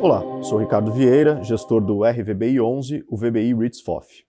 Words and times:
Olá, 0.00 0.22
sou 0.44 0.58
Ricardo 0.58 0.92
Vieira, 0.92 1.42
gestor 1.42 1.80
do 1.84 2.04
RVBI 2.04 2.60
11, 2.60 3.04
o 3.10 3.16
VBI 3.16 3.52
Ritz 3.52 3.80
FOF 3.80 4.27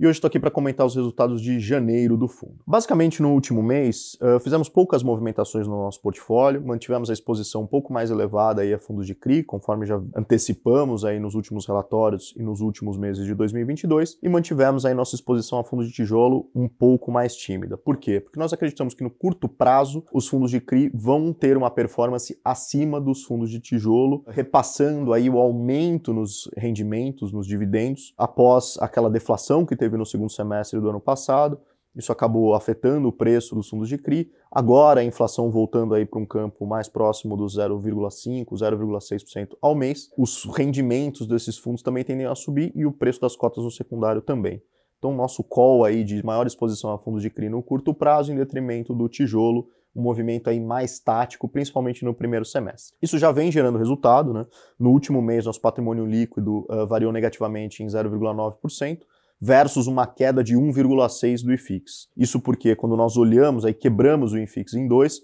e 0.00 0.06
hoje 0.06 0.16
estou 0.16 0.28
aqui 0.28 0.40
para 0.40 0.50
comentar 0.50 0.86
os 0.86 0.94
resultados 0.94 1.42
de 1.42 1.60
janeiro 1.60 2.16
do 2.16 2.26
fundo. 2.26 2.54
Basicamente, 2.66 3.20
no 3.20 3.34
último 3.34 3.62
mês, 3.62 4.16
uh, 4.22 4.40
fizemos 4.40 4.66
poucas 4.66 5.02
movimentações 5.02 5.68
no 5.68 5.76
nosso 5.76 6.00
portfólio, 6.00 6.66
mantivemos 6.66 7.10
a 7.10 7.12
exposição 7.12 7.64
um 7.64 7.66
pouco 7.66 7.92
mais 7.92 8.10
elevada 8.10 8.62
aí 8.62 8.72
a 8.72 8.78
fundos 8.78 9.06
de 9.06 9.14
CRI, 9.14 9.42
conforme 9.42 9.84
já 9.84 10.00
antecipamos 10.16 11.04
aí 11.04 11.20
nos 11.20 11.34
últimos 11.34 11.66
relatórios 11.66 12.32
e 12.34 12.42
nos 12.42 12.62
últimos 12.62 12.96
meses 12.96 13.26
de 13.26 13.34
2022, 13.34 14.18
e 14.22 14.28
mantivemos 14.30 14.86
aí 14.86 14.94
nossa 14.94 15.14
exposição 15.14 15.58
a 15.58 15.64
fundos 15.64 15.86
de 15.86 15.92
tijolo 15.92 16.48
um 16.54 16.66
pouco 16.66 17.12
mais 17.12 17.36
tímida. 17.36 17.76
Por 17.76 17.98
quê? 17.98 18.20
Porque 18.20 18.40
nós 18.40 18.54
acreditamos 18.54 18.94
que 18.94 19.04
no 19.04 19.10
curto 19.10 19.50
prazo 19.50 20.02
os 20.14 20.26
fundos 20.26 20.50
de 20.50 20.62
CRI 20.62 20.90
vão 20.94 21.30
ter 21.30 21.58
uma 21.58 21.70
performance 21.70 22.40
acima 22.42 22.98
dos 22.98 23.22
fundos 23.24 23.50
de 23.50 23.60
tijolo, 23.60 24.24
repassando 24.28 25.12
aí 25.12 25.28
o 25.28 25.38
aumento 25.38 26.14
nos 26.14 26.48
rendimentos, 26.56 27.34
nos 27.34 27.46
dividendos, 27.46 28.14
após 28.16 28.78
aquela 28.80 29.10
deflação 29.10 29.66
que 29.66 29.76
teve 29.76 29.89
teve 29.90 29.96
no 29.98 30.06
segundo 30.06 30.30
semestre 30.30 30.78
do 30.80 30.88
ano 30.88 31.00
passado. 31.00 31.60
Isso 31.96 32.12
acabou 32.12 32.54
afetando 32.54 33.08
o 33.08 33.12
preço 33.12 33.52
dos 33.56 33.68
fundos 33.68 33.88
de 33.88 33.98
CRI. 33.98 34.30
Agora 34.50 35.00
a 35.00 35.04
inflação 35.04 35.50
voltando 35.50 35.92
aí 35.92 36.06
para 36.06 36.20
um 36.20 36.26
campo 36.26 36.64
mais 36.64 36.88
próximo 36.88 37.36
do 37.36 37.44
0,5, 37.44 38.46
0,6% 38.46 39.56
ao 39.60 39.74
mês. 39.74 40.08
Os 40.16 40.44
rendimentos 40.44 41.26
desses 41.26 41.58
fundos 41.58 41.82
também 41.82 42.04
tendem 42.04 42.26
a 42.26 42.34
subir 42.36 42.72
e 42.76 42.86
o 42.86 42.92
preço 42.92 43.20
das 43.20 43.34
cotas 43.34 43.64
no 43.64 43.70
secundário 43.72 44.22
também. 44.22 44.62
Então, 44.98 45.12
nosso 45.14 45.42
call 45.42 45.84
aí 45.84 46.04
de 46.04 46.24
maior 46.24 46.46
exposição 46.46 46.92
a 46.92 46.98
fundos 46.98 47.22
de 47.22 47.30
CRI 47.30 47.48
no 47.48 47.62
curto 47.62 47.92
prazo, 47.92 48.32
em 48.32 48.36
detrimento 48.36 48.94
do 48.94 49.08
tijolo, 49.08 49.66
um 49.96 50.02
movimento 50.02 50.48
aí 50.48 50.60
mais 50.60 51.00
tático, 51.00 51.48
principalmente 51.48 52.04
no 52.04 52.14
primeiro 52.14 52.44
semestre. 52.44 52.94
Isso 53.02 53.18
já 53.18 53.32
vem 53.32 53.50
gerando 53.50 53.78
resultado, 53.78 54.32
né? 54.32 54.46
No 54.78 54.90
último 54.90 55.20
mês, 55.20 55.46
nosso 55.46 55.60
patrimônio 55.60 56.06
líquido 56.06 56.66
uh, 56.70 56.86
variou 56.86 57.10
negativamente 57.10 57.82
em 57.82 57.86
0,9% 57.86 59.00
versus 59.40 59.86
uma 59.86 60.06
queda 60.06 60.44
de 60.44 60.54
1,6 60.54 61.42
do 61.42 61.52
IFIX. 61.52 62.08
Isso 62.16 62.40
porque 62.40 62.76
quando 62.76 62.96
nós 62.96 63.16
olhamos, 63.16 63.64
aí 63.64 63.72
quebramos 63.72 64.32
o 64.32 64.38
IFIX 64.38 64.74
em 64.74 64.86
dois, 64.86 65.20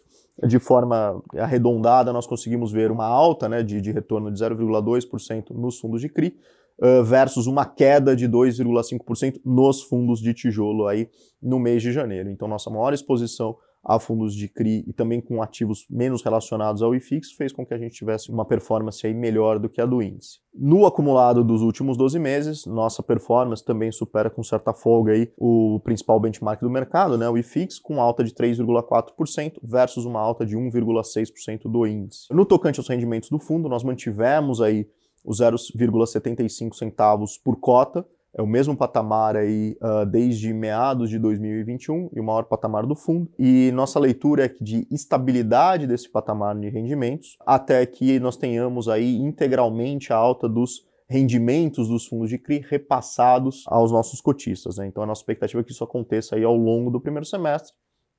de 0.46 0.58
forma 0.58 1.22
arredondada, 1.36 2.12
nós 2.12 2.26
conseguimos 2.26 2.72
ver 2.72 2.90
uma 2.90 3.06
alta 3.06 3.48
né, 3.48 3.62
de, 3.62 3.80
de 3.80 3.92
retorno 3.92 4.30
de 4.30 4.38
0,2% 4.38 5.50
nos 5.50 5.78
fundos 5.78 6.00
de 6.00 6.08
CRI, 6.08 6.36
uh, 6.78 7.02
versus 7.04 7.46
uma 7.46 7.64
queda 7.64 8.14
de 8.14 8.28
2,5% 8.28 9.40
nos 9.44 9.82
fundos 9.82 10.20
de 10.20 10.34
tijolo 10.34 10.86
aí 10.86 11.08
no 11.42 11.58
mês 11.58 11.82
de 11.82 11.92
janeiro. 11.92 12.30
Então, 12.30 12.48
nossa 12.48 12.70
maior 12.70 12.92
exposição 12.92 13.56
a 13.88 14.00
fundos 14.00 14.34
de 14.34 14.48
CRI 14.48 14.84
e 14.84 14.92
também 14.92 15.20
com 15.20 15.40
ativos 15.40 15.86
menos 15.88 16.20
relacionados 16.20 16.82
ao 16.82 16.92
IFIX, 16.92 17.30
fez 17.32 17.52
com 17.52 17.64
que 17.64 17.72
a 17.72 17.78
gente 17.78 17.94
tivesse 17.94 18.30
uma 18.32 18.44
performance 18.44 19.06
aí 19.06 19.14
melhor 19.14 19.60
do 19.60 19.68
que 19.68 19.80
a 19.80 19.86
do 19.86 20.02
índice. 20.02 20.40
No 20.52 20.86
acumulado 20.86 21.44
dos 21.44 21.62
últimos 21.62 21.96
12 21.96 22.18
meses, 22.18 22.66
nossa 22.66 23.00
performance 23.00 23.64
também 23.64 23.92
supera 23.92 24.28
com 24.28 24.42
certa 24.42 24.74
folga 24.74 25.12
aí 25.12 25.30
o 25.36 25.80
principal 25.84 26.18
benchmark 26.18 26.60
do 26.60 26.70
mercado, 26.70 27.16
né, 27.16 27.28
o 27.28 27.38
IFIX, 27.38 27.78
com 27.78 28.00
alta 28.00 28.24
de 28.24 28.34
3,4% 28.34 29.60
versus 29.62 30.04
uma 30.04 30.18
alta 30.18 30.44
de 30.44 30.56
1,6% 30.56 31.70
do 31.70 31.86
índice. 31.86 32.26
No 32.32 32.44
tocante 32.44 32.80
aos 32.80 32.88
rendimentos 32.88 33.30
do 33.30 33.38
fundo, 33.38 33.68
nós 33.68 33.84
mantivemos 33.84 34.60
aí 34.60 34.88
os 35.24 35.40
0,75 35.40 36.74
centavos 36.74 37.38
por 37.38 37.56
cota, 37.56 38.06
é 38.36 38.42
o 38.42 38.46
mesmo 38.46 38.76
patamar 38.76 39.34
aí 39.34 39.76
uh, 39.82 40.04
desde 40.04 40.52
meados 40.52 41.08
de 41.08 41.18
2021 41.18 42.10
e 42.12 42.20
o 42.20 42.24
maior 42.24 42.44
patamar 42.44 42.84
do 42.84 42.94
fundo. 42.94 43.30
E 43.38 43.72
nossa 43.72 43.98
leitura 43.98 44.44
é 44.44 44.54
de 44.60 44.86
estabilidade 44.90 45.86
desse 45.86 46.10
patamar 46.10 46.54
de 46.54 46.68
rendimentos 46.68 47.38
até 47.46 47.84
que 47.86 48.20
nós 48.20 48.36
tenhamos 48.36 48.88
aí 48.88 49.16
integralmente 49.16 50.12
a 50.12 50.16
alta 50.16 50.46
dos 50.46 50.84
rendimentos 51.08 51.88
dos 51.88 52.06
fundos 52.06 52.28
de 52.28 52.36
CRI 52.36 52.64
repassados 52.68 53.64
aos 53.68 53.90
nossos 53.90 54.20
cotistas. 54.20 54.76
Né? 54.76 54.86
Então 54.86 55.02
a 55.02 55.06
nossa 55.06 55.22
expectativa 55.22 55.60
é 55.60 55.64
que 55.64 55.72
isso 55.72 55.84
aconteça 55.84 56.36
aí 56.36 56.44
ao 56.44 56.56
longo 56.56 56.90
do 56.90 57.00
primeiro 57.00 57.24
semestre 57.24 57.72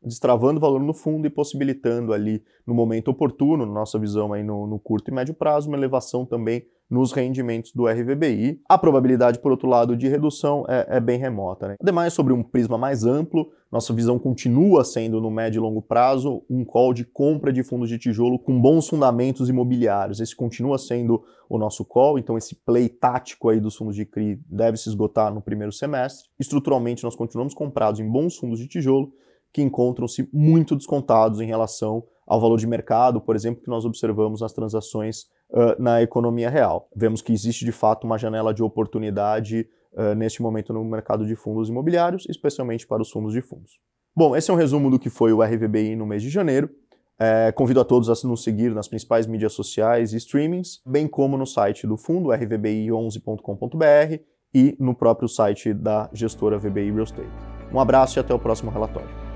destravando 0.08 0.60
valor 0.60 0.82
no 0.82 0.94
fundo 0.94 1.28
e 1.28 1.30
possibilitando 1.30 2.14
ali, 2.14 2.42
no 2.66 2.74
momento 2.74 3.10
oportuno, 3.10 3.66
nossa 3.66 4.00
visão 4.00 4.34
aí 4.34 4.44
no, 4.44 4.66
no, 4.66 4.80
curto 4.80 5.12
e 5.12 5.14
médio 5.14 5.34
prazo, 5.34 5.68
uma 5.68 5.78
elevação 5.78 6.26
também 6.26 6.66
nos 6.90 7.12
rendimentos 7.12 7.74
do 7.74 7.86
RVBI. 7.86 8.62
A 8.68 8.78
probabilidade, 8.78 9.40
por 9.40 9.52
outro 9.52 9.68
lado, 9.68 9.96
de 9.96 10.08
redução 10.08 10.66
é, 10.68 10.98
é 10.98 11.00
bem 11.00 11.20
remota. 11.20 11.68
Né? 11.68 11.76
Ademais, 11.82 12.14
sobre 12.14 12.34
um 12.34 12.42
prisma 12.42 12.78
mais 12.78 13.04
amplo, 13.04 13.52
nossa 13.72 13.94
visão 13.94 14.18
continua 14.18 14.86
sendo, 14.86 15.20
no 15.20 15.30
médio 15.30 15.60
e 15.60 15.62
longo 15.62 15.82
prazo, 15.82 16.44
um 16.50 16.64
call 16.64 16.94
de 16.94 17.04
compra 17.04 17.52
de 17.52 17.64
fundos 17.64 17.90
de 17.90 17.98
tijolo 17.98 18.40
com 18.40 18.60
bons 18.60 18.88
fundamentos 18.88 19.50
imobiliários. 19.50 20.22
Esse 20.22 20.36
continua 20.36 20.78
sendo 20.78 21.22
o 21.50 21.58
nosso 21.58 21.84
call, 21.84 22.18
então 22.18 22.38
esse 22.38 22.56
play 22.56 22.90
tático 22.90 23.50
aí 23.50 23.60
dos 23.60 23.76
fundos 23.76 23.96
de 23.96 24.06
CRI 24.06 24.40
deve 24.50 24.78
se 24.78 24.90
esgotar 24.90 25.34
no 25.34 25.42
primeiro 25.42 25.72
semestre. 25.72 26.30
Estruturalmente, 26.40 27.04
nós 27.04 27.16
continuamos 27.16 27.54
comprados 27.54 28.00
em 28.00 28.10
bons 28.10 28.38
fundos 28.38 28.60
de 28.60 28.68
tijolo, 28.68 29.12
que 29.58 29.62
encontram-se 29.64 30.30
muito 30.32 30.76
descontados 30.76 31.42
em 31.42 31.48
relação 31.48 32.04
ao 32.28 32.40
valor 32.40 32.60
de 32.60 32.68
mercado, 32.68 33.20
por 33.20 33.36
exemplo, 33.36 33.64
que 33.64 33.70
nós 33.70 33.86
observamos 33.86 34.42
nas 34.42 34.54
transações 34.54 35.24
uh, 35.50 35.82
na 35.82 36.00
economia 36.00 36.48
real. 36.48 36.88
Vemos 36.96 37.24
que 37.24 37.34
existe 37.34 37.66
de 37.66 37.72
fato 37.72 38.04
uma 38.04 38.20
janela 38.20 38.54
de 38.54 38.62
oportunidade 38.62 39.68
uh, 39.94 40.14
neste 40.14 40.44
momento 40.44 40.72
no 40.72 40.84
mercado 40.84 41.26
de 41.26 41.36
fundos 41.36 41.70
imobiliários, 41.70 42.28
especialmente 42.30 42.86
para 42.86 43.02
os 43.02 43.10
fundos 43.10 43.34
de 43.34 43.42
fundos. 43.42 43.80
Bom, 44.16 44.36
esse 44.36 44.52
é 44.52 44.54
um 44.54 44.58
resumo 44.58 44.92
do 44.92 45.00
que 45.00 45.10
foi 45.10 45.34
o 45.34 45.42
RVBI 45.42 45.96
no 45.96 46.06
mês 46.06 46.22
de 46.22 46.30
janeiro. 46.30 46.70
É, 47.20 47.52
convido 47.52 47.82
a 47.82 47.84
todos 47.84 48.12
a 48.12 48.28
nos 48.28 48.44
seguir 48.44 48.76
nas 48.76 48.88
principais 48.88 49.26
mídias 49.26 49.54
sociais 49.54 50.14
e 50.14 50.18
streamings, 50.18 50.84
bem 50.86 51.08
como 51.08 51.36
no 51.36 51.48
site 51.48 51.88
do 51.88 51.98
fundo, 51.98 52.30
rvbi11.com.br, 52.30 54.22
e 54.54 54.78
no 54.80 54.94
próprio 54.94 55.28
site 55.28 55.74
da 55.74 56.12
gestora 56.14 56.60
VBI 56.60 56.92
Real 56.92 57.06
Estate. 57.06 57.28
Um 57.74 57.80
abraço 57.80 58.20
e 58.20 58.22
até 58.22 58.36
o 58.36 58.40
próximo 58.40 58.70
relatório. 58.72 59.27